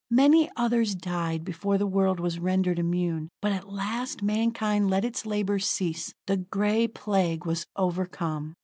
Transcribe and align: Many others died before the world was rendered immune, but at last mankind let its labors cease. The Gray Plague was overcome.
Many 0.09 0.49
others 0.57 0.95
died 0.95 1.43
before 1.43 1.77
the 1.77 1.85
world 1.85 2.19
was 2.19 2.39
rendered 2.39 2.79
immune, 2.79 3.29
but 3.39 3.51
at 3.51 3.71
last 3.71 4.23
mankind 4.23 4.89
let 4.89 5.05
its 5.05 5.27
labors 5.27 5.67
cease. 5.67 6.15
The 6.25 6.37
Gray 6.37 6.87
Plague 6.87 7.45
was 7.45 7.67
overcome. 7.75 8.55